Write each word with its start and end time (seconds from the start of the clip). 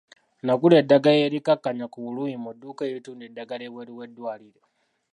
Nagula 0.45 0.75
eddagala 0.81 1.19
erikkakkanya 1.27 1.85
ku 1.93 1.97
bulumi 2.03 2.35
mu 2.43 2.51
dduuka 2.53 2.81
eritunda 2.91 3.23
eddagala 3.25 3.63
ebweru 3.69 3.91
w'eddwaliro. 3.97 4.61